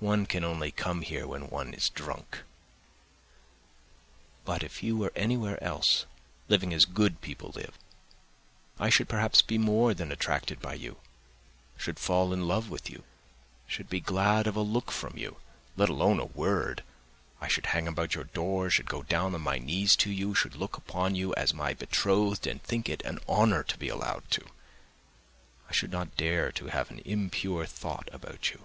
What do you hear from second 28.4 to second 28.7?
you.